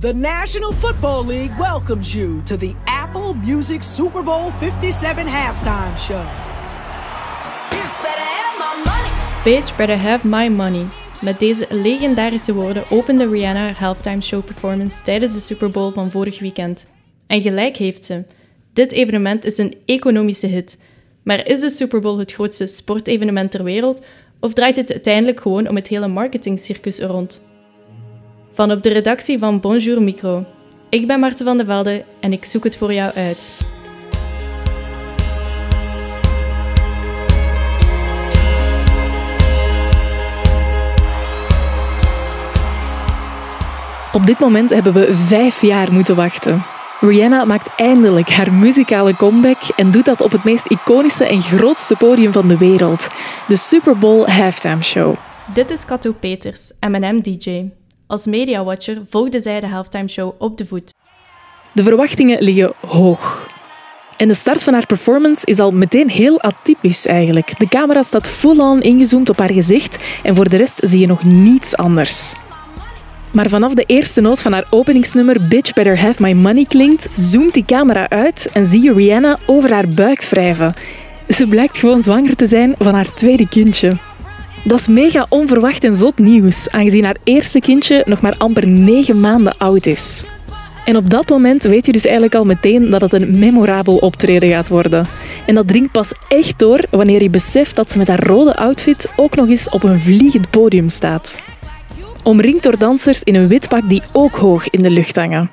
The 0.00 0.14
National 0.14 0.72
Football 0.72 1.26
League 1.26 1.58
welcomes 1.58 2.14
you 2.14 2.42
to 2.44 2.56
the 2.56 2.74
Apple 2.86 3.34
Music 3.34 3.82
Super 3.82 4.22
Bowl 4.22 4.50
57 4.50 5.26
halftime 5.26 5.98
show. 5.98 6.24
Bitch 9.44 9.76
better 9.76 9.96
have 9.96 10.28
my 10.28 10.48
money. 10.48 10.86
Met 11.20 11.38
deze 11.38 11.66
legendarische 11.70 12.52
woorden 12.52 12.90
opende 12.90 13.28
Rihanna 13.28 13.60
haar 13.60 13.78
halftime 13.78 14.20
show 14.20 14.44
performance 14.44 15.02
tijdens 15.02 15.34
de 15.34 15.40
Super 15.40 15.70
Bowl 15.70 15.92
van 15.92 16.10
vorig 16.10 16.38
weekend. 16.38 16.86
En 17.26 17.42
gelijk 17.42 17.76
heeft 17.76 18.04
ze. 18.04 18.24
Dit 18.72 18.92
evenement 18.92 19.44
is 19.44 19.58
een 19.58 19.74
economische 19.86 20.46
hit. 20.46 20.78
Maar 21.22 21.46
is 21.46 21.60
de 21.60 21.70
Super 21.70 22.00
Bowl 22.00 22.18
het 22.18 22.32
grootste 22.32 22.66
sportevenement 22.66 23.50
ter 23.50 23.64
wereld 23.64 24.02
of 24.40 24.52
draait 24.52 24.76
het 24.76 24.92
uiteindelijk 24.92 25.40
gewoon 25.40 25.68
om 25.68 25.76
het 25.76 25.88
hele 25.88 26.08
marketingcircus 26.08 26.98
er 26.98 27.08
rond? 27.08 27.48
Van 28.52 28.70
op 28.70 28.82
de 28.82 28.88
redactie 28.88 29.38
van 29.38 29.60
Bonjour 29.60 30.02
Micro. 30.02 30.44
Ik 30.88 31.06
ben 31.06 31.20
Marten 31.20 31.44
van 31.44 31.56
de 31.56 31.64
Velde 31.64 32.04
en 32.20 32.32
ik 32.32 32.44
zoek 32.44 32.64
het 32.64 32.76
voor 32.76 32.92
jou 32.92 33.12
uit. 33.14 33.68
Op 44.12 44.26
dit 44.26 44.38
moment 44.38 44.70
hebben 44.70 44.92
we 44.92 45.14
vijf 45.14 45.62
jaar 45.62 45.92
moeten 45.92 46.16
wachten. 46.16 46.62
Rihanna 47.00 47.44
maakt 47.44 47.74
eindelijk 47.76 48.30
haar 48.30 48.52
muzikale 48.52 49.16
comeback 49.16 49.62
en 49.76 49.90
doet 49.90 50.04
dat 50.04 50.20
op 50.20 50.30
het 50.30 50.44
meest 50.44 50.66
iconische 50.66 51.24
en 51.24 51.40
grootste 51.40 51.96
podium 51.96 52.32
van 52.32 52.48
de 52.48 52.58
wereld, 52.58 53.08
de 53.48 53.56
Super 53.56 53.98
Bowl 53.98 54.30
Halftime 54.30 54.82
Show. 54.82 55.14
Dit 55.54 55.70
is 55.70 55.84
Kato 55.84 56.12
Peters, 56.12 56.72
M&M 56.80 57.20
DJ. 57.20 57.79
Als 58.10 58.26
mediawatcher 58.26 59.02
volgde 59.08 59.40
zij 59.40 59.60
de 59.60 59.66
halftime 59.66 60.08
show 60.08 60.32
op 60.38 60.58
de 60.58 60.66
voet. 60.66 60.94
De 61.72 61.82
verwachtingen 61.82 62.42
liggen 62.42 62.72
hoog. 62.86 63.48
En 64.16 64.28
de 64.28 64.34
start 64.34 64.62
van 64.64 64.72
haar 64.72 64.86
performance 64.86 65.46
is 65.46 65.58
al 65.58 65.72
meteen 65.72 66.10
heel 66.10 66.40
atypisch 66.40 67.06
eigenlijk. 67.06 67.58
De 67.58 67.68
camera 67.68 68.02
staat 68.02 68.28
full-on 68.28 68.80
ingezoomd 68.80 69.28
op 69.28 69.38
haar 69.38 69.52
gezicht 69.52 69.98
en 70.22 70.34
voor 70.34 70.48
de 70.48 70.56
rest 70.56 70.80
zie 70.84 71.00
je 71.00 71.06
nog 71.06 71.24
niets 71.24 71.76
anders. 71.76 72.32
Maar 73.32 73.48
vanaf 73.48 73.74
de 73.74 73.84
eerste 73.86 74.20
noot 74.20 74.40
van 74.40 74.52
haar 74.52 74.66
openingsnummer 74.70 75.48
Bitch 75.48 75.72
Better 75.72 76.00
Have 76.00 76.22
My 76.22 76.32
Money 76.32 76.64
klinkt, 76.64 77.08
zoomt 77.14 77.54
die 77.54 77.64
camera 77.64 78.08
uit 78.08 78.48
en 78.52 78.66
zie 78.66 78.82
je 78.82 78.92
Rihanna 78.92 79.38
over 79.46 79.72
haar 79.72 79.88
buik 79.88 80.22
wrijven. 80.22 80.74
Ze 81.28 81.46
blijkt 81.46 81.78
gewoon 81.78 82.02
zwanger 82.02 82.36
te 82.36 82.46
zijn 82.46 82.74
van 82.78 82.94
haar 82.94 83.14
tweede 83.14 83.48
kindje. 83.48 84.09
Dat 84.64 84.78
is 84.78 84.88
mega 84.88 85.26
onverwacht 85.28 85.84
en 85.84 85.96
zot 85.96 86.18
nieuws, 86.18 86.70
aangezien 86.70 87.04
haar 87.04 87.16
eerste 87.24 87.58
kindje 87.58 88.02
nog 88.06 88.20
maar 88.20 88.34
amper 88.38 88.68
negen 88.68 89.20
maanden 89.20 89.58
oud 89.58 89.86
is. 89.86 90.24
En 90.84 90.96
op 90.96 91.10
dat 91.10 91.28
moment 91.28 91.62
weet 91.62 91.86
je 91.86 91.92
dus 91.92 92.04
eigenlijk 92.04 92.34
al 92.34 92.44
meteen 92.44 92.90
dat 92.90 93.00
het 93.00 93.12
een 93.12 93.38
memorabel 93.38 93.96
optreden 93.96 94.48
gaat 94.48 94.68
worden. 94.68 95.06
En 95.46 95.54
dat 95.54 95.68
dringt 95.68 95.92
pas 95.92 96.12
echt 96.28 96.58
door 96.58 96.84
wanneer 96.90 97.22
je 97.22 97.30
beseft 97.30 97.76
dat 97.76 97.90
ze 97.90 97.98
met 97.98 98.08
haar 98.08 98.26
rode 98.26 98.56
outfit 98.56 99.08
ook 99.16 99.36
nog 99.36 99.48
eens 99.48 99.68
op 99.68 99.82
een 99.82 99.98
vliegend 99.98 100.50
podium 100.50 100.88
staat. 100.88 101.40
Omringd 102.22 102.62
door 102.62 102.78
dansers 102.78 103.22
in 103.22 103.34
een 103.34 103.48
wit 103.48 103.68
pak 103.68 103.88
die 103.88 104.02
ook 104.12 104.34
hoog 104.34 104.68
in 104.68 104.82
de 104.82 104.90
lucht 104.90 105.16
hangen. 105.16 105.50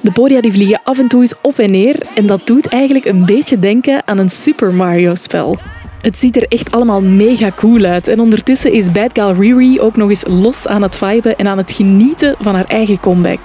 De 0.00 0.12
podia 0.12 0.40
die 0.40 0.52
vliegen 0.52 0.80
af 0.84 0.98
en 0.98 1.08
toe 1.08 1.20
eens 1.20 1.34
op 1.42 1.58
en 1.58 1.70
neer 1.70 2.02
en 2.14 2.26
dat 2.26 2.46
doet 2.46 2.66
eigenlijk 2.66 3.04
een 3.04 3.24
beetje 3.24 3.58
denken 3.58 4.02
aan 4.06 4.18
een 4.18 4.30
Super 4.30 4.74
Mario-spel. 4.74 5.58
Het 6.04 6.18
ziet 6.18 6.36
er 6.36 6.48
echt 6.48 6.70
allemaal 6.70 7.02
mega 7.02 7.52
cool 7.56 7.84
uit. 7.84 8.08
En 8.08 8.20
ondertussen 8.20 8.72
is 8.72 8.92
Bad 8.92 9.10
Gal 9.12 9.34
Riri 9.34 9.80
ook 9.80 9.96
nog 9.96 10.08
eens 10.08 10.24
los 10.26 10.66
aan 10.66 10.82
het 10.82 10.96
viben 10.96 11.38
en 11.38 11.46
aan 11.46 11.58
het 11.58 11.72
genieten 11.72 12.36
van 12.40 12.54
haar 12.54 12.66
eigen 12.66 13.00
comeback. 13.00 13.40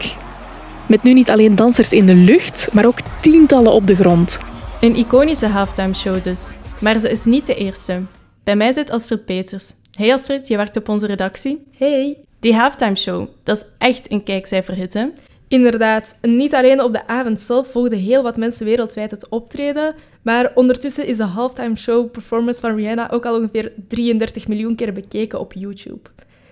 Met 0.87 1.03
nu 1.03 1.13
niet 1.13 1.29
alleen 1.29 1.55
dansers 1.55 1.91
in 1.91 2.05
de 2.05 2.13
lucht, 2.13 2.69
maar 2.73 2.85
ook 2.85 2.99
tientallen 3.21 3.71
op 3.71 3.87
de 3.87 3.95
grond. 3.95 4.39
Een 4.81 4.95
iconische 4.95 5.47
halftime 5.47 5.93
show 5.93 6.23
dus. 6.23 6.51
Maar 6.81 6.99
ze 6.99 7.09
is 7.09 7.25
niet 7.25 7.45
de 7.45 7.55
eerste. 7.55 8.01
Bij 8.43 8.55
mij 8.55 8.71
zit 8.71 8.91
Astrid 8.91 9.25
Peters. 9.25 9.73
Hey 9.91 10.13
Astrid, 10.13 10.47
je 10.47 10.57
werkt 10.57 10.77
op 10.77 10.89
onze 10.89 11.07
redactie. 11.07 11.63
Hey. 11.77 12.17
Die 12.39 12.55
halftime 12.55 12.95
show, 12.95 13.27
dat 13.43 13.57
is 13.57 13.63
echt 13.77 14.11
een 14.11 14.23
kijkcijferhit, 14.23 14.93
hè? 14.93 15.05
Inderdaad, 15.47 16.17
niet 16.21 16.55
alleen 16.55 16.81
op 16.81 16.93
de 16.93 17.07
avond 17.07 17.41
zelf 17.41 17.71
volgden 17.71 17.99
heel 17.99 18.23
wat 18.23 18.37
mensen 18.37 18.65
wereldwijd 18.65 19.11
het 19.11 19.29
optreden, 19.29 19.95
maar 20.21 20.51
ondertussen 20.55 21.05
is 21.05 21.17
de 21.17 21.23
halftime 21.23 21.75
show 21.75 22.11
performance 22.11 22.59
van 22.59 22.75
Rihanna 22.75 23.11
ook 23.11 23.25
al 23.25 23.35
ongeveer 23.37 23.73
33 23.87 24.47
miljoen 24.47 24.75
keer 24.75 24.93
bekeken 24.93 25.39
op 25.39 25.53
YouTube. 25.53 26.09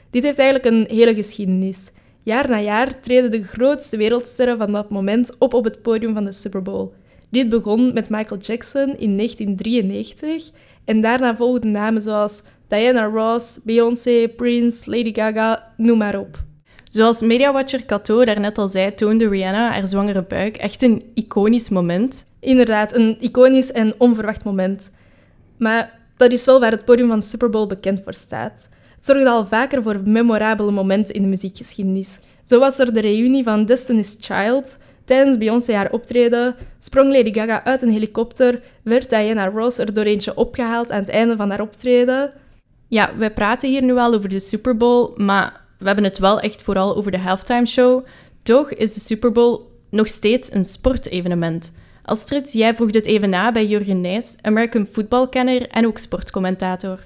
Dit 0.10 0.24
heeft 0.24 0.40
eigenlijk 0.40 0.76
een 0.76 0.98
hele 0.98 1.16
geschiedenis. 1.16 1.92
Jaar 2.24 2.50
na 2.50 2.60
jaar 2.60 3.00
treden 3.00 3.32
de 3.32 3.44
grootste 3.44 3.98
wereldsterren 3.98 4.58
van 4.58 4.72
dat 4.72 4.90
moment 4.90 5.38
op 5.38 5.54
op 5.54 5.64
het 5.64 5.82
podium 5.82 6.14
van 6.14 6.24
de 6.24 6.32
Super 6.32 6.62
Bowl. 6.62 6.90
Dit 7.30 7.50
begon 7.50 7.94
met 7.94 8.10
Michael 8.10 8.40
Jackson 8.40 8.98
in 8.98 9.16
1993 9.16 10.52
en 10.86 11.02
daarna 11.02 11.36
volgden 11.36 11.72
namen 11.72 12.02
zoals 12.02 12.42
Diana 12.68 13.06
Ross, 13.06 13.60
Beyoncé, 13.64 14.28
Prince, 14.36 14.90
Lady 14.90 15.14
Gaga, 15.14 15.74
noem 15.78 15.98
maar 15.98 16.20
op. 16.20 16.46
Zoals 16.84 17.22
mediawatcher 17.22 17.86
Kato 17.86 18.26
daarnet 18.26 18.58
al 18.58 18.68
zei, 18.68 18.94
toonde 18.94 19.30
Rihanna 19.30 19.72
haar 19.72 19.88
zwangere 19.88 20.24
buik. 20.24 20.58
Echt 20.58 20.82
een 20.82 21.04
iconisch 21.14 21.70
moment. 21.70 22.26
Inderdaad, 22.40 22.96
een 22.96 23.18
iconisch 23.20 23.72
en 23.72 23.94
onverwacht 23.98 24.44
moment. 24.44 24.92
Maar 25.58 26.00
dat 26.18 26.32
is 26.32 26.46
wel 26.46 26.60
waar 26.60 26.72
het 26.72 26.86
podium 26.86 27.08
van 27.08 27.22
Super 27.22 27.50
Bowl 27.50 27.68
bekend 27.68 28.02
voor 28.04 28.14
staat. 28.14 28.70
Het 28.96 29.06
zorgde 29.06 29.30
al 29.30 29.46
vaker 29.46 29.84
voor 29.84 30.02
memorabele 30.06 30.72
momenten 30.72 31.16
in 31.16 31.22
de 31.22 31.28
muziekgeschiedenis. 31.28 32.20
Zo 32.46 32.60
was 32.60 32.80
er 32.80 32.94
de 32.94 33.00
reunie 33.00 33.44
van 33.44 33.66
Destiny's 33.66 34.18
Child. 34.20 34.78
Tijdens 35.06 35.38
Beyoncé 35.38 35.74
haar 35.74 35.92
optreden 35.92 36.56
sprong 36.80 37.16
Lady 37.16 37.34
Gaga 37.34 37.64
uit 37.64 37.82
een 37.82 37.90
helikopter, 37.90 38.62
werd 38.84 39.10
Diana 39.10 39.48
Ross 39.48 39.78
er 39.78 39.94
door 39.94 40.04
eentje 40.04 40.36
opgehaald 40.36 40.92
aan 40.92 41.00
het 41.00 41.10
einde 41.10 41.36
van 41.36 41.50
haar 41.50 41.62
optreden. 41.62 42.32
Ja, 42.88 43.18
wij 43.18 43.32
praten 43.32 43.70
hier 43.70 43.84
nu 43.84 43.96
al 43.96 44.14
over 44.14 44.30
de 44.30 44.40
Super 44.40 44.78
Bowl, 44.78 45.14
maar 45.16 45.62
we 45.80 45.86
hebben 45.86 46.04
het 46.04 46.18
wel 46.18 46.40
echt 46.40 46.62
vooral 46.62 46.96
over 46.96 47.12
de 47.12 47.18
halftime 47.18 47.66
show. 47.66 48.06
Toch 48.44 48.72
is 48.72 48.94
de 48.94 49.00
Super 49.00 49.32
Bowl 49.32 49.60
nog 49.90 50.08
steeds 50.08 50.54
een 50.54 50.66
sportevenement. 50.66 51.72
Astrid, 52.08 52.54
jij 52.54 52.76
vroeg 52.76 52.92
dit 52.92 53.06
even 53.06 53.30
na 53.30 53.52
bij 53.52 53.66
Jurgen 53.66 54.02
Nijs, 54.02 54.36
American 54.42 54.88
footballkenner 54.92 55.68
en 55.68 55.88
ook 55.88 55.98
sportcommentator. 55.98 57.00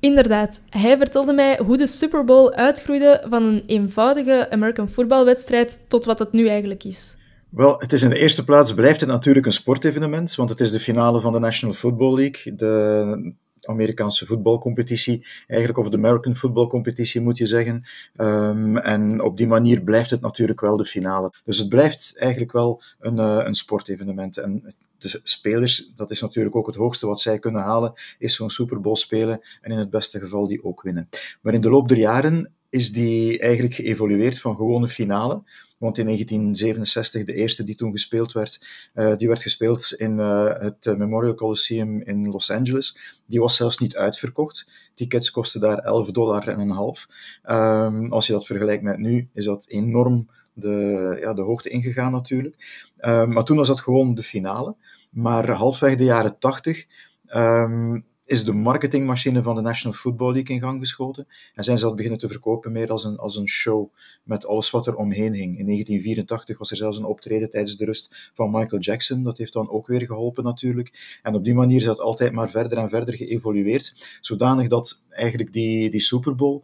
Inderdaad, 0.00 0.60
hij 0.68 0.98
vertelde 0.98 1.32
mij 1.32 1.60
hoe 1.64 1.76
de 1.76 1.86
Super 1.86 2.24
Bowl 2.24 2.52
uitgroeide 2.52 3.26
van 3.28 3.42
een 3.42 3.62
eenvoudige 3.66 4.50
American 4.50 4.90
voetbalwedstrijd 4.90 5.80
tot 5.88 6.04
wat 6.04 6.18
het 6.18 6.32
nu 6.32 6.48
eigenlijk 6.48 6.84
is. 6.84 7.16
Wel, 7.50 7.74
het 7.78 7.92
is 7.92 8.02
in 8.02 8.10
de 8.10 8.18
eerste 8.18 8.44
plaats 8.44 8.74
blijft 8.74 9.00
het 9.00 9.08
natuurlijk 9.08 9.46
een 9.46 9.52
sportevenement, 9.52 10.34
want 10.34 10.50
het 10.50 10.60
is 10.60 10.70
de 10.70 10.80
finale 10.80 11.20
van 11.20 11.32
de 11.32 11.38
National 11.38 11.74
Football 11.74 12.14
League, 12.14 12.54
de 12.54 13.34
Amerikaanse 13.66 14.26
voetbalcompetitie, 14.26 15.26
eigenlijk, 15.46 15.78
of 15.78 15.88
de 15.88 15.96
American 15.96 16.36
Football 16.36 16.66
Competitie 16.66 17.20
moet 17.20 17.38
je 17.38 17.46
zeggen. 17.46 17.84
Um, 18.16 18.76
en 18.76 19.22
op 19.22 19.36
die 19.36 19.46
manier 19.46 19.82
blijft 19.82 20.10
het 20.10 20.20
natuurlijk 20.20 20.60
wel 20.60 20.76
de 20.76 20.84
finale. 20.84 21.32
Dus 21.44 21.58
het 21.58 21.68
blijft 21.68 22.14
eigenlijk 22.18 22.52
wel 22.52 22.82
een, 22.98 23.16
uh, 23.16 23.40
een 23.44 23.54
sportevenement. 23.54 24.36
En 24.36 24.74
de 24.98 25.20
spelers, 25.22 25.92
dat 25.96 26.10
is 26.10 26.20
natuurlijk 26.20 26.56
ook 26.56 26.66
het 26.66 26.76
hoogste 26.76 27.06
wat 27.06 27.20
zij 27.20 27.38
kunnen 27.38 27.62
halen, 27.62 27.92
is 28.18 28.34
zo'n 28.34 28.50
Super 28.50 28.80
Bowl 28.80 28.96
spelen 28.96 29.40
en 29.60 29.70
in 29.70 29.78
het 29.78 29.90
beste 29.90 30.18
geval 30.18 30.48
die 30.48 30.64
ook 30.64 30.82
winnen. 30.82 31.08
Maar 31.40 31.54
in 31.54 31.60
de 31.60 31.70
loop 31.70 31.88
der 31.88 31.98
jaren 31.98 32.52
is 32.70 32.92
die 32.92 33.38
eigenlijk 33.38 33.74
geëvolueerd 33.74 34.40
van 34.40 34.56
gewone 34.56 34.88
finale 34.88 35.42
want 35.80 35.98
in 35.98 36.04
1967, 36.04 37.24
de 37.24 37.34
eerste 37.34 37.64
die 37.64 37.74
toen 37.74 37.92
gespeeld 37.92 38.32
werd, 38.32 38.60
uh, 38.94 39.16
die 39.16 39.28
werd 39.28 39.42
gespeeld 39.42 39.92
in 39.92 40.18
uh, 40.18 40.52
het 40.58 40.98
Memorial 40.98 41.34
Coliseum 41.34 42.02
in 42.02 42.30
Los 42.30 42.50
Angeles. 42.50 43.20
Die 43.26 43.40
was 43.40 43.56
zelfs 43.56 43.78
niet 43.78 43.96
uitverkocht. 43.96 44.90
Tickets 44.94 45.30
kosten 45.30 45.60
daar 45.60 45.78
11 45.78 46.10
dollar 46.10 46.48
en 46.48 46.58
een 46.58 46.70
half. 46.70 47.08
Um, 47.50 48.12
als 48.12 48.26
je 48.26 48.32
dat 48.32 48.46
vergelijkt 48.46 48.82
met 48.82 48.98
nu, 48.98 49.28
is 49.32 49.44
dat 49.44 49.68
enorm 49.68 50.28
de, 50.52 51.16
ja, 51.20 51.34
de 51.34 51.42
hoogte 51.42 51.68
ingegaan 51.68 52.12
natuurlijk. 52.12 52.84
Uh, 53.00 53.26
maar 53.26 53.44
toen 53.44 53.56
was 53.56 53.68
dat 53.68 53.80
gewoon 53.80 54.14
de 54.14 54.22
finale. 54.22 54.76
Maar 55.10 55.50
halfweg 55.50 55.96
de 55.96 56.04
jaren 56.04 56.38
80 56.38 56.86
um, 57.34 58.04
is 58.30 58.44
de 58.44 58.52
marketingmachine 58.52 59.42
van 59.42 59.54
de 59.54 59.60
National 59.60 59.98
Football 59.98 60.32
League 60.32 60.54
in 60.56 60.62
gang 60.62 60.80
geschoten. 60.80 61.26
En 61.54 61.64
zijn 61.64 61.78
ze 61.78 61.84
dat 61.84 61.94
beginnen 61.94 62.18
te 62.18 62.28
verkopen 62.28 62.72
meer 62.72 62.90
als 62.90 63.04
een, 63.04 63.16
als 63.16 63.36
een 63.36 63.48
show, 63.48 63.92
met 64.22 64.46
alles 64.46 64.70
wat 64.70 64.86
er 64.86 64.96
omheen 64.96 65.32
hing. 65.32 65.58
In 65.58 65.64
1984 65.64 66.58
was 66.58 66.70
er 66.70 66.76
zelfs 66.76 66.98
een 66.98 67.04
optreden 67.04 67.50
tijdens 67.50 67.76
de 67.76 67.84
rust 67.84 68.30
van 68.32 68.50
Michael 68.50 68.82
Jackson. 68.82 69.22
Dat 69.22 69.38
heeft 69.38 69.52
dan 69.52 69.70
ook 69.70 69.86
weer 69.86 70.06
geholpen 70.06 70.44
natuurlijk. 70.44 71.18
En 71.22 71.34
op 71.34 71.44
die 71.44 71.54
manier 71.54 71.76
is 71.76 71.84
dat 71.84 72.00
altijd 72.00 72.32
maar 72.32 72.50
verder 72.50 72.78
en 72.78 72.88
verder 72.88 73.14
geëvolueerd, 73.14 74.18
zodanig 74.20 74.68
dat 74.68 75.02
eigenlijk 75.08 75.52
die, 75.52 75.90
die 75.90 76.00
Super 76.00 76.34
Bowl 76.34 76.62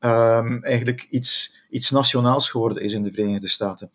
um, 0.00 0.64
eigenlijk 0.64 1.06
iets, 1.10 1.58
iets 1.70 1.90
nationaals 1.90 2.50
geworden 2.50 2.82
is 2.82 2.92
in 2.92 3.02
de 3.02 3.10
Verenigde 3.10 3.48
Staten. 3.48 3.90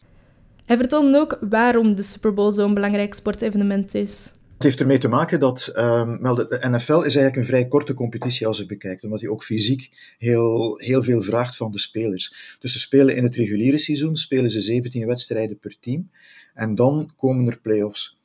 Hij 0.65 0.77
vertelde 0.77 1.17
ook 1.17 1.37
waarom 1.41 1.95
de 1.95 2.03
Super 2.03 2.33
Bowl 2.33 2.51
zo'n 2.51 2.73
belangrijk 2.73 3.13
sportevenement 3.13 3.93
is 3.93 4.31
Het 4.63 4.71
heeft 4.71 4.83
ermee 4.83 5.01
te 5.01 5.07
maken 5.07 5.39
dat 5.39 5.71
wel 6.19 6.35
de, 6.35 6.59
NFL 6.61 6.93
is 6.93 7.15
eigenlijk 7.15 7.35
een 7.35 7.45
vrij 7.45 7.67
korte 7.67 7.93
competitie 7.93 8.47
als 8.47 8.57
je 8.57 8.65
bekijkt, 8.65 9.03
omdat 9.03 9.21
hij 9.21 9.29
ook 9.29 9.43
fysiek 9.43 9.89
heel, 10.17 10.77
heel 10.77 11.03
veel 11.03 11.21
vraagt 11.21 11.57
van 11.57 11.71
de 11.71 11.79
spelers. 11.79 12.57
Dus 12.59 12.71
ze 12.71 12.79
spelen 12.79 13.15
in 13.15 13.23
het 13.23 13.35
reguliere 13.35 13.77
seizoen, 13.77 14.15
spelen 14.15 14.49
ze 14.49 14.61
17 14.61 15.07
wedstrijden 15.07 15.59
per 15.59 15.75
team, 15.79 16.09
en 16.53 16.75
dan 16.75 17.11
komen 17.15 17.47
er 17.47 17.59
playoffs. 17.59 18.17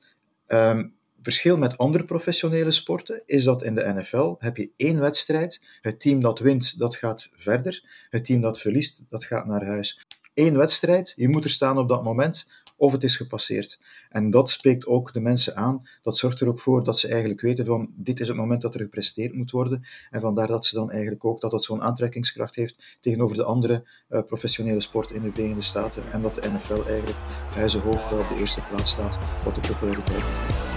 Um, 0.46 0.94
verschil 1.22 1.56
met 1.56 1.78
andere 1.78 2.04
professionele 2.04 2.70
sporten 2.70 3.22
is 3.26 3.44
dat 3.44 3.62
in 3.62 3.74
de 3.74 3.92
NFL 3.94 4.34
heb 4.38 4.56
je 4.56 4.70
één 4.76 5.00
wedstrijd. 5.00 5.62
Het 5.80 6.00
team 6.00 6.20
dat 6.20 6.38
wint, 6.38 6.78
dat 6.78 6.96
gaat 6.96 7.28
verder. 7.32 8.06
Het 8.10 8.24
team 8.24 8.40
dat 8.40 8.60
verliest, 8.60 9.02
dat 9.08 9.24
gaat 9.24 9.46
naar 9.46 9.64
huis. 9.64 10.06
Eén 10.34 10.56
wedstrijd, 10.56 11.12
je 11.16 11.28
moet 11.28 11.44
er 11.44 11.50
staan 11.50 11.78
op 11.78 11.88
dat 11.88 12.04
moment 12.04 12.46
of 12.78 12.92
het 12.92 13.02
is 13.02 13.16
gepasseerd. 13.16 13.80
En 14.10 14.30
dat 14.30 14.50
spreekt 14.50 14.86
ook 14.86 15.12
de 15.12 15.20
mensen 15.20 15.56
aan. 15.56 15.88
Dat 16.02 16.16
zorgt 16.16 16.40
er 16.40 16.48
ook 16.48 16.60
voor 16.60 16.84
dat 16.84 16.98
ze 16.98 17.08
eigenlijk 17.08 17.40
weten 17.40 17.66
van 17.66 17.92
dit 17.96 18.20
is 18.20 18.28
het 18.28 18.36
moment 18.36 18.62
dat 18.62 18.74
er 18.74 18.80
gepresteerd 18.80 19.34
moet 19.34 19.50
worden. 19.50 19.82
En 20.10 20.20
vandaar 20.20 20.46
dat 20.46 20.66
ze 20.66 20.74
dan 20.74 20.90
eigenlijk 20.90 21.24
ook 21.24 21.40
dat 21.40 21.50
dat 21.50 21.64
zo'n 21.64 21.82
aantrekkingskracht 21.82 22.54
heeft 22.54 22.96
tegenover 23.00 23.36
de 23.36 23.44
andere 23.44 23.84
uh, 24.08 24.22
professionele 24.22 24.80
sport 24.80 25.10
in 25.10 25.22
de 25.22 25.32
Verenigde 25.32 25.62
Staten. 25.62 26.02
En 26.12 26.22
dat 26.22 26.34
de 26.34 26.50
NFL 26.50 26.82
eigenlijk 26.86 27.18
huizenhoog 27.54 28.12
op 28.12 28.28
de 28.28 28.36
eerste 28.38 28.60
plaats 28.60 28.90
staat 28.90 29.18
wat 29.44 29.54
de 29.54 29.60
populariteit 29.60 30.24
betreft. 30.24 30.76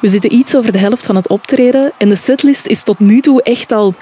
We 0.00 0.08
zitten 0.08 0.32
iets 0.32 0.56
over 0.56 0.72
de 0.72 0.78
helft 0.78 1.06
van 1.06 1.16
het 1.16 1.28
optreden 1.28 1.92
en 1.98 2.08
de 2.08 2.16
setlist 2.16 2.66
is 2.66 2.82
tot 2.82 2.98
nu 2.98 3.20
toe 3.20 3.42
echt 3.42 3.72
al 3.72 3.94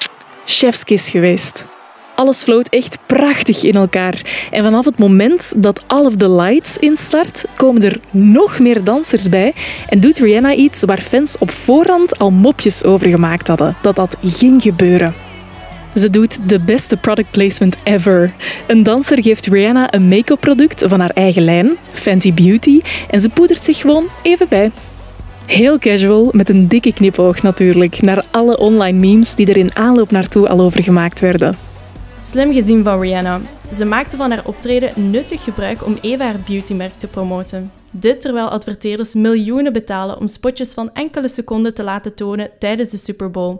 chefskis 0.45 1.09
geweest. 1.09 1.67
Alles 2.15 2.43
floot 2.43 2.69
echt 2.69 2.99
prachtig 3.07 3.63
in 3.63 3.75
elkaar. 3.75 4.49
En 4.51 4.63
vanaf 4.63 4.85
het 4.85 4.99
moment 4.99 5.53
dat 5.57 5.85
All 5.87 6.05
of 6.05 6.17
the 6.17 6.31
Lights 6.31 6.79
instart, 6.79 7.45
komen 7.57 7.83
er 7.83 8.01
nog 8.11 8.59
meer 8.59 8.85
dansers 8.85 9.29
bij 9.29 9.55
en 9.89 10.01
doet 10.01 10.19
Rihanna 10.19 10.55
iets 10.55 10.83
waar 10.85 11.01
fans 11.01 11.39
op 11.39 11.51
voorhand 11.51 12.19
al 12.19 12.31
mopjes 12.31 12.85
over 12.85 13.09
gemaakt 13.09 13.49
hadden, 13.49 13.77
dat 13.83 13.97
dat 13.97 14.17
ging 14.23 14.63
gebeuren. 14.63 15.15
Ze 15.95 16.11
doet 16.11 16.49
de 16.49 16.61
beste 16.61 16.97
product 16.97 17.31
placement 17.31 17.77
ever. 17.85 18.35
Een 18.67 18.83
danser 18.83 19.23
geeft 19.23 19.47
Rihanna 19.47 19.93
een 19.93 20.09
make-up 20.09 20.41
product 20.41 20.85
van 20.87 21.01
haar 21.01 21.11
eigen 21.15 21.43
lijn, 21.43 21.77
Fenty 21.93 22.35
Beauty, 22.35 22.81
en 23.11 23.21
ze 23.21 23.29
poedert 23.29 23.65
zich 23.65 23.79
gewoon 23.79 24.05
even 24.23 24.49
bij. 24.49 24.71
Heel 25.47 25.79
casual, 25.79 26.29
met 26.33 26.49
een 26.49 26.69
dikke 26.69 26.93
knipoog 26.93 27.43
natuurlijk, 27.43 28.03
naar 28.03 28.25
alle 28.31 28.59
online 28.59 28.99
memes 28.99 29.35
die 29.35 29.47
er 29.47 29.57
in 29.57 29.77
aanloop 29.77 30.11
naartoe 30.11 30.49
al 30.49 30.61
over 30.61 30.83
gemaakt 30.83 31.21
werden. 31.21 31.57
Slim 32.25 32.53
gezien 32.53 32.83
van 32.83 33.01
Rihanna. 33.01 33.41
Ze 33.73 33.85
maakte 33.85 34.17
van 34.17 34.31
haar 34.31 34.47
optreden 34.47 35.11
nuttig 35.11 35.45
gebruik 35.45 35.85
om 35.85 35.99
even 36.01 36.25
haar 36.27 36.41
beautymerk 36.47 36.93
te 36.97 37.07
promoten. 37.07 37.73
Dit 37.91 38.21
terwijl 38.21 38.49
adverteerders 38.49 39.15
miljoenen 39.15 39.73
betalen 39.73 40.19
om 40.19 40.27
spotjes 40.27 40.75
van 40.75 40.95
enkele 40.95 41.29
seconden 41.29 41.75
te 41.75 41.83
laten 41.83 42.15
tonen 42.15 42.51
tijdens 42.59 42.91
de 42.91 42.97
Super 42.97 43.31
Bowl. 43.31 43.57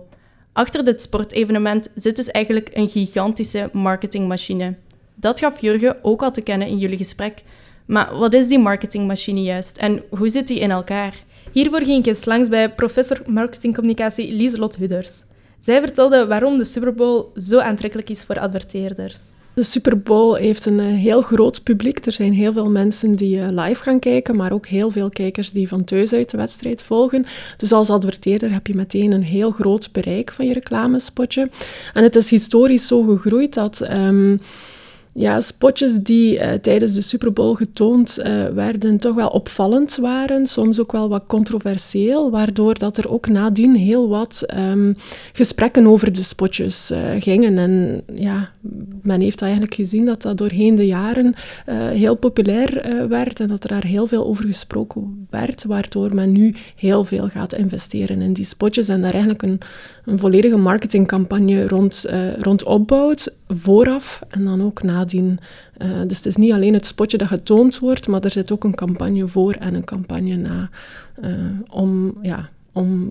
Achter 0.53 0.85
dit 0.85 1.03
sportevenement 1.03 1.89
zit 1.95 2.17
dus 2.17 2.31
eigenlijk 2.31 2.71
een 2.73 2.89
gigantische 2.89 3.71
marketingmachine. 3.73 4.75
Dat 5.15 5.39
gaf 5.39 5.61
Jurgen 5.61 5.97
ook 6.03 6.23
al 6.23 6.33
te 6.33 6.43
kennen 6.43 6.69
in 6.69 6.79
jullie 6.79 6.99
gesprek. 6.99 7.43
Maar 7.85 8.19
wat 8.19 8.35
is 8.35 8.49
die 8.49 8.59
marketingmachine 8.59 9.43
juist 9.43 9.79
en 9.79 10.03
hoe 10.11 10.29
zit 10.29 10.47
die 10.47 10.59
in 10.59 10.71
elkaar? 10.71 11.23
Hiervoor 11.53 11.83
ging 11.83 11.99
ik 11.99 12.07
eens 12.07 12.25
langs 12.25 12.49
bij 12.49 12.75
professor 12.75 13.23
marketingcommunicatie 13.27 14.33
Lieselot 14.33 14.77
Hudders. 14.77 15.25
Zij 15.65 15.81
vertelde 15.81 16.27
waarom 16.27 16.59
de 16.59 16.65
Super 16.65 16.95
Bowl 16.95 17.25
zo 17.37 17.59
aantrekkelijk 17.59 18.11
is 18.11 18.23
voor 18.23 18.39
adverteerders. 18.39 19.17
De 19.55 19.63
Super 19.63 19.99
Bowl 19.99 20.35
heeft 20.35 20.67
een 20.67 20.81
eh, 20.81 20.87
heel 20.87 21.23
groot 21.23 21.63
publiek. 21.63 22.07
Er 22.07 22.13
zijn 22.13 22.33
heel 22.33 22.53
veel 22.53 22.71
mensen 22.71 23.17
die 23.17 23.41
eh, 23.41 23.49
live 23.51 23.83
gaan 23.83 23.99
kijken, 23.99 24.37
maar 24.37 24.53
ook 24.53 24.67
heel 24.67 24.91
veel 24.91 25.09
kijkers 25.09 25.53
die 25.53 25.69
van 25.69 25.85
thuis 25.85 26.13
uit 26.13 26.31
de 26.31 26.37
wedstrijd 26.37 26.83
volgen. 26.83 27.27
Dus 27.57 27.73
als 27.73 27.91
adverteerder 27.91 28.53
heb 28.53 28.67
je 28.67 28.75
meteen 28.75 29.13
een 29.13 29.23
heel 29.23 29.51
groot 29.51 29.93
bereik 29.93 30.33
van 30.33 30.47
je 30.47 30.53
reclamespotje. 30.53 31.49
En 31.93 32.03
het 32.03 32.17
is 32.17 32.31
historisch 32.31 32.87
zo 32.87 33.03
gegroeid 33.03 33.55
dat. 33.55 33.91
Um, 33.91 34.41
ja, 35.17 35.41
spotjes 35.41 35.95
die 36.03 36.39
uh, 36.39 36.53
tijdens 36.53 36.93
de 36.93 37.01
Super 37.01 37.33
Bowl 37.33 37.55
getoond 37.55 38.19
uh, 38.19 38.47
werden, 38.47 38.99
toch 38.99 39.15
wel 39.15 39.29
opvallend 39.29 39.97
waren, 39.97 40.47
soms 40.47 40.81
ook 40.81 40.93
wel 40.93 41.09
wat 41.09 41.25
controversieel, 41.27 42.31
waardoor 42.31 42.79
dat 42.79 42.99
er 42.99 43.11
ook 43.11 43.29
nadien 43.29 43.75
heel 43.75 44.09
wat 44.09 44.45
um, 44.57 44.97
gesprekken 45.33 45.87
over 45.87 46.13
de 46.13 46.23
spotjes 46.23 46.91
uh, 46.91 46.99
gingen. 47.19 47.59
En 47.59 48.03
ja, 48.15 48.51
men 49.03 49.21
heeft 49.21 49.43
eigenlijk 49.43 49.75
gezien 49.75 50.05
dat 50.05 50.23
dat 50.23 50.39
doorheen 50.39 50.75
de 50.75 50.87
jaren 50.87 51.35
heel 51.93 52.15
populair 52.15 53.09
werd 53.09 53.41
en 53.41 53.49
dat 53.49 53.63
er 53.63 53.69
daar 53.69 53.85
heel 53.85 54.07
veel 54.07 54.27
over 54.27 54.45
gesproken 54.45 55.27
werd, 55.31 55.65
waardoor 55.65 56.15
men 56.15 56.33
nu 56.33 56.55
heel 56.77 57.05
veel 57.05 57.29
gaat 57.29 57.55
investeren 57.55 58.23
in 58.23 58.33
die 58.33 58.45
spotjes 58.45 58.89
en 58.89 59.01
daar 59.01 59.11
eigenlijk 59.11 59.43
een, 59.43 59.61
een 60.05 60.19
volledige 60.19 60.57
marketingcampagne 60.57 61.69
rond, 61.69 62.07
rond 62.39 62.65
opbouwt, 62.65 63.35
vooraf 63.49 64.21
en 64.29 64.45
dan 64.45 64.63
ook 64.63 64.83
na 64.83 65.04
uh, 65.13 65.29
dus 66.07 66.17
het 66.17 66.27
is 66.27 66.37
niet 66.37 66.53
alleen 66.53 66.75
het 66.75 66.87
spotje 66.87 67.19
dat 67.19 67.29
getoond 67.29 67.79
wordt, 67.79 68.09
maar 68.09 68.21
er 68.21 68.31
zit 68.31 68.53
ook 68.53 68.65
een 68.65 68.75
campagne 68.75 69.29
voor 69.29 69.53
en 69.53 69.75
een 69.75 69.85
campagne 69.85 70.37
na 70.37 70.71
uh, 71.23 71.31
om, 71.69 72.19
ja, 72.23 72.49
om 72.73 73.11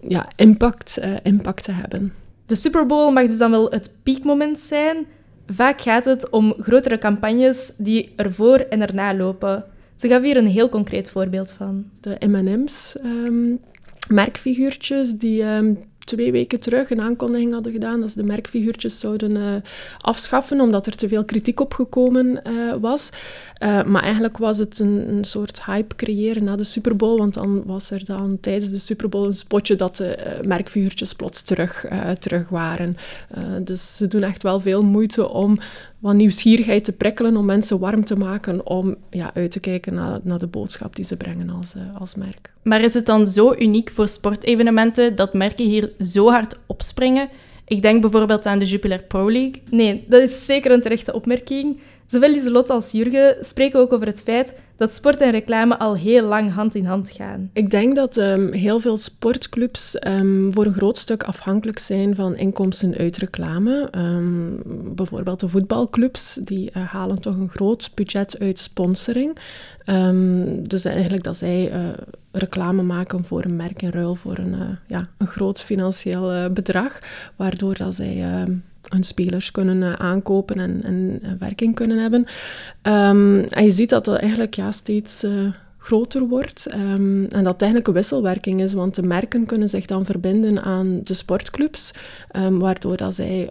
ja, 0.00 0.28
impact, 0.36 0.98
uh, 1.02 1.14
impact 1.22 1.64
te 1.64 1.72
hebben. 1.72 2.12
De 2.46 2.54
Super 2.54 2.86
Bowl 2.86 3.12
mag 3.12 3.26
dus 3.26 3.38
dan 3.38 3.50
wel 3.50 3.70
het 3.70 3.90
piekmoment 4.02 4.58
zijn. 4.58 5.06
Vaak 5.46 5.80
gaat 5.80 6.04
het 6.04 6.30
om 6.30 6.54
grotere 6.58 6.98
campagnes 6.98 7.72
die 7.76 8.12
ervoor 8.16 8.58
en 8.58 8.80
erna 8.80 9.14
lopen. 9.14 9.64
Ze 9.96 10.08
gaf 10.08 10.22
hier 10.22 10.36
een 10.36 10.46
heel 10.46 10.68
concreet 10.68 11.10
voorbeeld 11.10 11.50
van. 11.50 11.84
De 12.00 12.16
M&M's, 12.26 12.96
um, 13.04 13.58
merkfiguurtjes 14.08 15.12
die 15.12 15.42
um, 15.42 15.78
twee 16.06 16.32
weken 16.32 16.60
terug 16.60 16.90
een 16.90 17.00
aankondiging 17.00 17.52
hadden 17.52 17.72
gedaan 17.72 18.00
dat 18.00 18.10
ze 18.10 18.16
de 18.16 18.26
merkfiguurtjes 18.26 18.98
zouden 18.98 19.36
uh, 19.36 19.54
afschaffen, 19.98 20.60
omdat 20.60 20.86
er 20.86 20.96
te 20.96 21.08
veel 21.08 21.24
kritiek 21.24 21.60
op 21.60 21.74
gekomen 21.74 22.40
uh, 22.46 22.74
was. 22.80 23.10
Uh, 23.62 23.84
maar 23.84 24.02
eigenlijk 24.02 24.38
was 24.38 24.58
het 24.58 24.78
een, 24.78 25.08
een, 25.08 25.24
soort 25.24 25.64
hype 25.64 25.96
creëren 25.96 26.44
na 26.44 26.56
de 26.56 26.64
Super 26.64 26.96
Bowl, 26.96 27.18
want 27.18 27.34
dan 27.34 27.62
was 27.64 27.90
er 27.90 28.04
dan 28.04 28.38
tijdens 28.40 28.70
de 28.70 28.78
Super 28.78 29.08
Bowl 29.08 29.26
een 29.26 29.32
spotje 29.32 29.76
dat 29.76 29.96
de 29.96 30.38
merkfiguurtjes 30.46 31.12
plots 31.12 31.42
terug, 31.42 31.84
terug 32.18 32.48
waren. 32.48 32.96
dus 33.60 33.96
ze 33.96 34.06
doen 34.06 34.22
echt 34.22 34.42
wel 34.42 34.60
veel 34.60 34.82
moeite 34.82 35.28
om 35.28 35.58
wat 36.06 36.14
nieuwsgierigheid 36.14 36.84
te 36.84 36.92
prikkelen, 36.92 37.36
om 37.36 37.44
mensen 37.44 37.78
warm 37.78 38.04
te 38.04 38.16
maken 38.16 38.66
om 38.66 38.96
ja, 39.10 39.30
uit 39.34 39.50
te 39.50 39.60
kijken 39.60 39.94
naar, 39.94 40.20
naar 40.22 40.38
de 40.38 40.46
boodschap 40.46 40.96
die 40.96 41.04
ze 41.04 41.16
brengen 41.16 41.50
als, 41.50 41.74
uh, 41.76 42.00
als 42.00 42.14
merk. 42.14 42.52
Maar 42.62 42.80
is 42.80 42.94
het 42.94 43.06
dan 43.06 43.26
zo 43.26 43.54
uniek 43.58 43.90
voor 43.90 44.08
sportevenementen 44.08 45.16
dat 45.16 45.34
merken 45.34 45.64
hier 45.64 45.92
zo 46.00 46.30
hard 46.30 46.58
opspringen? 46.66 47.28
Ik 47.66 47.82
denk 47.82 48.00
bijvoorbeeld 48.00 48.46
aan 48.46 48.58
de 48.58 48.64
Jupiler 48.64 49.02
Pro 49.02 49.30
League. 49.30 49.62
Nee, 49.70 50.04
dat 50.08 50.22
is 50.22 50.44
zeker 50.44 50.70
een 50.70 50.82
terechte 50.82 51.12
opmerking. 51.12 51.80
Zowel 52.06 52.30
Lieselot 52.30 52.70
als 52.70 52.90
Jurgen 52.90 53.36
spreken 53.44 53.80
ook 53.80 53.92
over 53.92 54.06
het 54.06 54.22
feit 54.22 54.54
dat 54.76 54.94
sport 54.94 55.20
en 55.20 55.30
reclame 55.30 55.78
al 55.78 55.96
heel 55.96 56.26
lang 56.26 56.52
hand 56.52 56.74
in 56.74 56.84
hand 56.84 57.10
gaan. 57.10 57.50
Ik 57.52 57.70
denk 57.70 57.94
dat 57.94 58.16
um, 58.16 58.52
heel 58.52 58.80
veel 58.80 58.96
sportclubs 58.96 59.96
um, 60.06 60.52
voor 60.52 60.66
een 60.66 60.74
groot 60.74 60.98
stuk 60.98 61.22
afhankelijk 61.22 61.78
zijn 61.78 62.14
van 62.14 62.36
inkomsten 62.36 62.94
uit 62.96 63.16
reclame. 63.16 63.88
Um, 63.96 64.62
bijvoorbeeld 64.94 65.40
de 65.40 65.48
voetbalclubs, 65.48 66.38
die 66.42 66.70
uh, 66.76 66.86
halen 66.86 67.20
toch 67.20 67.36
een 67.36 67.48
groot 67.48 67.90
budget 67.94 68.38
uit 68.38 68.58
sponsoring. 68.58 69.38
dus 70.62 70.84
eigenlijk 70.84 71.22
dat 71.22 71.36
zij 71.36 71.72
uh, 71.72 71.88
reclame 72.32 72.82
maken 72.82 73.24
voor 73.24 73.44
een 73.44 73.56
merk 73.56 73.82
in 73.82 73.90
ruil 73.90 74.14
voor 74.14 74.38
een, 74.38 74.54
uh, 74.54 74.68
ja, 74.86 75.08
een 75.18 75.26
groot 75.26 75.62
financieel 75.62 76.50
bedrag, 76.52 76.98
waardoor 77.36 77.76
dat 77.76 77.94
zij 77.94 78.44
hun 78.88 79.04
spelers 79.04 79.50
kunnen 79.50 79.82
uh, 79.82 79.92
aankopen 79.92 80.60
en, 80.60 80.82
en, 80.82 81.36
werking 81.38 81.74
kunnen 81.74 81.98
hebben. 81.98 82.20
Um, 82.82 83.40
en 83.40 83.64
je 83.64 83.70
ziet 83.70 83.90
dat 83.90 84.04
dat 84.04 84.18
eigenlijk 84.18 84.54
ja, 84.54 84.72
steeds 84.72 85.24
uh, 85.24 85.52
groter 85.78 86.28
wordt 86.28 86.66
um, 86.74 87.24
en 87.24 87.44
dat 87.44 87.52
het 87.52 87.62
eigenlijk 87.62 87.86
een 87.86 87.94
wisselwerking 87.94 88.60
is, 88.60 88.72
want 88.72 88.94
de 88.94 89.02
merken 89.02 89.46
kunnen 89.46 89.68
zich 89.68 89.86
dan 89.86 90.04
verbinden 90.04 90.62
aan 90.62 91.00
de 91.02 91.14
sportclubs, 91.14 91.92
um, 92.36 92.58
waardoor 92.58 92.96
dat 92.96 93.14
zij 93.14 93.48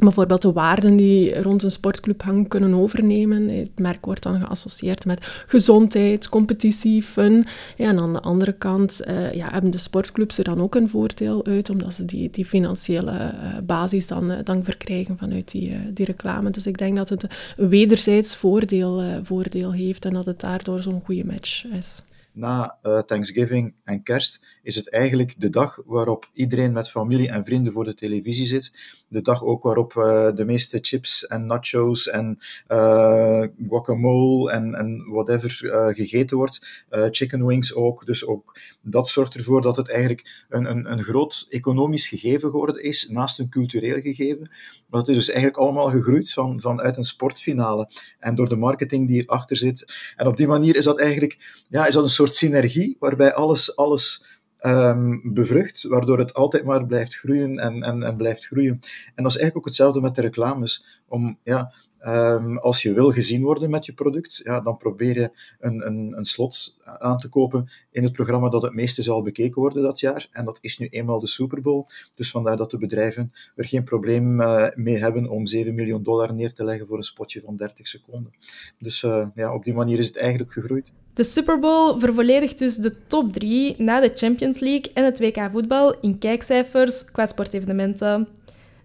bijvoorbeeld 0.00 0.42
de 0.42 0.52
waarden 0.52 0.96
die 0.96 1.42
rond 1.42 1.62
een 1.62 1.70
sportclub 1.70 2.22
hangen 2.22 2.48
kunnen 2.48 2.74
overnemen. 2.74 3.48
Het 3.48 3.78
merk 3.78 4.04
wordt 4.04 4.22
dan 4.22 4.40
geassocieerd 4.40 5.04
met 5.04 5.26
gezondheid, 5.46 6.28
competitie, 6.28 7.02
fun. 7.02 7.44
Ja, 7.76 7.88
en 7.88 7.98
aan 7.98 8.12
de 8.12 8.20
andere 8.20 8.52
kant 8.52 9.00
uh, 9.06 9.32
ja, 9.32 9.48
hebben 9.50 9.70
de 9.70 9.78
sportclubs 9.78 10.38
er 10.38 10.44
dan 10.44 10.60
ook 10.60 10.74
een 10.74 10.88
voordeel 10.88 11.46
uit, 11.46 11.70
omdat 11.70 11.94
ze 11.94 12.04
die, 12.04 12.30
die 12.30 12.44
financiële 12.44 13.12
uh, 13.12 13.58
basis 13.62 14.06
dan, 14.06 14.30
uh, 14.30 14.38
dan 14.44 14.64
verkrijgen 14.64 15.18
vanuit 15.18 15.50
die, 15.50 15.92
die 15.92 16.06
reclame. 16.06 16.50
Dus 16.50 16.66
ik 16.66 16.78
denk 16.78 16.96
dat 16.96 17.08
het 17.08 17.22
een 17.56 17.68
wederzijds 17.68 18.36
voordeel, 18.36 19.02
voordeel 19.22 19.72
heeft 19.72 20.04
en 20.04 20.12
dat 20.12 20.26
het 20.26 20.40
daardoor 20.40 20.82
zo'n 20.82 21.02
goede 21.04 21.24
match 21.24 21.64
is. 21.64 22.02
na 22.32 22.76
Thanksgiving 23.06 23.74
en 23.84 24.02
kerst, 24.02 24.44
is 24.62 24.74
het 24.74 24.90
eigenlijk 24.90 25.40
de 25.40 25.50
dag 25.50 25.78
waarop 25.86 26.30
iedereen 26.32 26.72
met 26.72 26.90
familie 26.90 27.28
en 27.28 27.44
vrienden 27.44 27.72
voor 27.72 27.84
de 27.84 27.94
televisie 27.94 28.46
zit. 28.46 28.72
De 29.08 29.22
dag 29.22 29.44
ook 29.44 29.62
waarop 29.62 29.94
uh, 29.94 30.28
de 30.34 30.44
meeste 30.44 30.78
chips 30.82 31.26
en 31.26 31.46
nachos 31.46 32.08
en 32.08 32.38
uh, 32.68 33.44
guacamole 33.68 34.50
en, 34.50 34.74
en 34.74 35.06
whatever 35.10 35.50
gegeten 35.94 36.36
wordt. 36.36 36.84
chicken 37.10 37.46
wings 37.46 37.74
ook. 37.74 38.06
Dus 38.06 38.26
ook 38.26 38.58
dat 38.82 39.08
zorgt 39.08 39.34
ervoor 39.34 39.62
dat 39.62 39.76
het 39.76 39.88
eigenlijk 39.88 40.44
een, 40.48 40.70
een, 40.70 40.92
een 40.92 41.02
groot 41.02 41.46
economisch 41.48 42.08
gegeven 42.08 42.50
geworden 42.50 42.82
is, 42.82 43.08
naast 43.08 43.38
een 43.38 43.48
cultureel 43.48 44.00
gegeven. 44.00 44.50
Maar 44.88 45.00
het 45.00 45.08
is 45.08 45.14
dus 45.14 45.28
eigenlijk 45.28 45.58
allemaal 45.58 45.88
gegroeid 45.88 46.32
van, 46.32 46.60
vanuit 46.60 46.96
een 46.96 47.04
sportfinale. 47.04 47.90
En 48.18 48.34
door 48.34 48.48
de 48.48 48.56
marketing 48.56 49.08
die 49.08 49.22
erachter 49.22 49.56
zit. 49.56 49.92
En 50.16 50.26
op 50.26 50.36
die 50.36 50.46
manier 50.46 50.76
is 50.76 50.84
dat 50.84 51.00
eigenlijk 51.00 51.64
ja, 51.68 51.86
is 51.86 51.94
dat 51.94 52.02
een 52.02 52.08
soort 52.08 52.34
synergie 52.34 52.96
waarbij 52.98 53.34
alles, 53.34 53.76
alles 53.76 54.24
um, 54.62 55.34
bevrucht, 55.34 55.82
waardoor 55.82 56.18
het 56.18 56.34
altijd 56.34 56.64
maar 56.64 56.86
blijft 56.86 57.16
groeien 57.16 57.58
en, 57.58 57.82
en, 57.82 58.02
en 58.02 58.16
blijft 58.16 58.46
groeien. 58.46 58.80
En 59.14 59.22
dat 59.22 59.32
is 59.32 59.38
eigenlijk 59.38 59.56
ook 59.56 59.64
hetzelfde 59.64 60.00
met 60.00 60.14
de 60.14 60.20
reclames. 60.20 60.84
Om, 61.08 61.38
ja, 61.42 61.72
Um, 62.06 62.58
als 62.58 62.82
je 62.82 62.92
wil 62.92 63.12
gezien 63.12 63.42
worden 63.42 63.70
met 63.70 63.86
je 63.86 63.92
product, 63.92 64.40
ja, 64.44 64.60
dan 64.60 64.76
probeer 64.76 65.20
je 65.20 65.30
een, 65.58 65.86
een, 65.86 66.16
een 66.16 66.24
slot 66.24 66.76
aan 66.82 67.18
te 67.18 67.28
kopen 67.28 67.70
in 67.90 68.02
het 68.02 68.12
programma 68.12 68.48
dat 68.48 68.62
het 68.62 68.74
meeste 68.74 69.02
zal 69.02 69.22
bekeken 69.22 69.60
worden 69.60 69.82
dat 69.82 70.00
jaar. 70.00 70.28
En 70.30 70.44
dat 70.44 70.58
is 70.60 70.78
nu 70.78 70.86
eenmaal 70.86 71.20
de 71.20 71.26
Super 71.26 71.60
Bowl. 71.62 71.86
Dus 72.14 72.30
vandaar 72.30 72.56
dat 72.56 72.70
de 72.70 72.78
bedrijven 72.78 73.32
er 73.56 73.64
geen 73.64 73.84
probleem 73.84 74.40
uh, 74.40 74.66
mee 74.74 74.98
hebben 74.98 75.28
om 75.28 75.46
7 75.46 75.74
miljoen 75.74 76.02
dollar 76.02 76.34
neer 76.34 76.52
te 76.52 76.64
leggen 76.64 76.86
voor 76.86 76.96
een 76.96 77.02
spotje 77.02 77.40
van 77.40 77.56
30 77.56 77.86
seconden. 77.86 78.32
Dus 78.78 79.02
uh, 79.02 79.26
ja, 79.34 79.54
op 79.54 79.64
die 79.64 79.74
manier 79.74 79.98
is 79.98 80.06
het 80.06 80.16
eigenlijk 80.16 80.52
gegroeid. 80.52 80.92
De 81.14 81.24
Super 81.24 81.58
Bowl 81.58 81.98
vervolledigt 81.98 82.58
dus 82.58 82.76
de 82.76 83.06
top 83.06 83.32
3 83.32 83.74
na 83.78 84.00
de 84.00 84.12
Champions 84.14 84.58
League 84.58 84.92
en 84.94 85.04
het 85.04 85.18
WK 85.18 85.48
voetbal 85.52 86.00
in 86.00 86.18
kijkcijfers 86.18 87.04
qua 87.04 87.26
sportevenementen. 87.26 88.28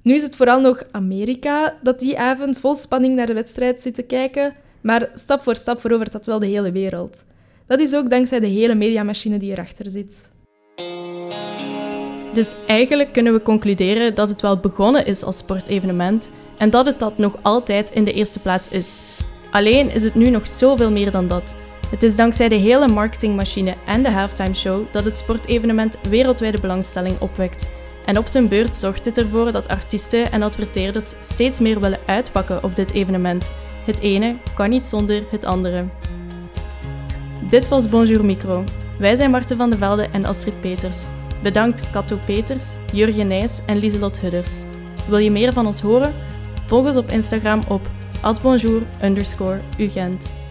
Nu 0.06 0.14
is 0.14 0.24
het 0.24 0.36
vooral 0.36 0.62
nog 0.62 0.84
Amerika 0.92 1.78
dat 1.82 2.00
die 2.00 2.20
avond 2.20 2.58
vol 2.58 2.76
spanning 2.76 3.16
naar 3.16 3.26
de 3.26 3.34
wedstrijd 3.34 3.82
zit 3.82 3.94
te 3.94 4.02
kijken, 4.02 4.54
maar 4.82 5.10
stap 5.14 5.42
voor 5.42 5.56
stap 5.56 5.80
verovert 5.80 6.12
dat 6.12 6.26
wel 6.26 6.40
de 6.40 6.46
hele 6.46 6.72
wereld. 6.72 7.26
Dat 7.68 7.80
is 7.80 7.96
ook 7.96 8.10
dankzij 8.10 8.40
de 8.40 8.48
hele 8.48 8.76
mediamachine 8.76 9.38
die 9.38 9.52
erachter 9.52 9.86
zit. 9.90 10.30
Dus 12.34 12.56
eigenlijk 12.68 13.14
kunnen 13.14 13.34
we 13.34 13.42
concluderen 13.42 14.16
dat 14.16 14.30
het 14.30 14.42
wel 14.42 14.58
begonnen 14.58 15.06
is 15.06 15.24
als 15.24 15.38
sportevenement 15.38 16.30
en 16.58 16.70
dat 16.70 16.86
het 16.86 17.00
dat 17.00 17.18
nog 17.18 17.38
altijd 17.42 17.92
in 17.92 18.04
de 18.04 18.14
eerste 18.14 18.40
plaats 18.40 18.70
is. 18.70 19.02
Alleen 19.52 19.90
is 19.92 20.04
het 20.04 20.16
nu 20.16 20.30
nog 20.30 20.48
zoveel 20.48 20.92
meer 20.92 21.12
dan 21.12 21.28
dat. 21.28 21.56
Het 21.90 22.04
is 22.04 22.16
dankzij 22.16 22.50
de 22.50 22.56
hele 22.56 22.88
marketingmachine 22.88 23.76
en 23.86 24.04
de 24.04 24.10
halftime 24.10 24.56
show 24.56 24.92
dat 24.92 25.06
het 25.06 25.18
sportevenement 25.18 25.98
wereldwijde 26.10 26.62
belangstelling 26.62 27.20
opwekt. 27.20 27.75
En 28.06 28.18
op 28.18 28.28
zijn 28.28 28.48
beurt 28.48 28.78
zorgt 28.78 29.04
dit 29.04 29.18
ervoor 29.18 29.52
dat 29.52 29.68
artiesten 29.68 30.32
en 30.32 30.42
adverteerders 30.42 31.14
steeds 31.22 31.60
meer 31.60 31.80
willen 31.80 32.00
uitpakken 32.06 32.64
op 32.64 32.76
dit 32.76 32.92
evenement. 32.92 33.52
Het 33.86 34.00
ene 34.00 34.36
kan 34.56 34.70
niet 34.70 34.88
zonder 34.88 35.24
het 35.32 35.46
andere. 35.46 35.86
Dit 37.50 37.68
was 37.68 37.90
Bonjour 37.90 38.26
Micro. 38.26 38.64
Wij 39.00 39.16
zijn 39.16 39.32
Marten 39.32 39.58
van 39.58 39.70
de 39.70 39.78
Velde 39.78 40.08
en 40.12 40.26
Astrid 40.26 40.62
Peters. 40.62 41.06
Bedankt 41.42 41.90
Kato 41.90 42.18
Peters, 42.26 42.66
Jurgen 42.94 43.28
Nijs 43.28 43.60
en 43.66 43.78
Lieselot 43.78 44.20
Hudders. 44.20 44.62
Wil 45.08 45.18
je 45.18 45.32
meer 45.32 45.54
van 45.54 45.66
ons 45.66 45.82
horen? 45.82 46.14
Volg 46.66 46.86
ons 46.86 46.98
op 46.98 47.10
Instagram 47.10 47.60
op 47.68 47.82
bonjour_ugent. 48.42 50.45